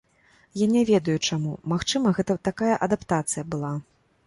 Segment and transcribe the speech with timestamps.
[0.61, 3.75] Я не ведаю чаму, магчыма, гэта такая адаптацыя была.